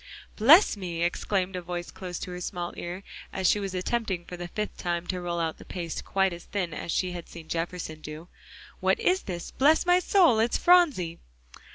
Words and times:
"Bless 0.35 0.75
me!" 0.75 1.03
exclaimed 1.03 1.55
a 1.55 1.61
voice 1.61 1.91
close 1.91 2.17
to 2.17 2.31
her 2.31 2.41
small 2.41 2.73
ear, 2.75 3.03
as 3.31 3.47
she 3.47 3.59
was 3.59 3.75
attempting 3.75 4.25
for 4.25 4.35
the 4.35 4.47
fifth 4.47 4.75
time 4.77 5.05
to 5.05 5.21
roll 5.21 5.39
out 5.39 5.59
the 5.59 5.63
paste 5.63 6.03
quite 6.03 6.33
as 6.33 6.45
thin 6.45 6.73
as 6.73 6.91
she 6.91 7.11
had 7.11 7.29
seen 7.29 7.47
Jefferson 7.47 8.01
do, 8.01 8.27
"what 8.79 8.99
is 8.99 9.21
this? 9.21 9.51
Bless 9.51 9.85
my 9.85 9.99
soul! 9.99 10.39
it's 10.39 10.57
Phronsie!" 10.57 11.19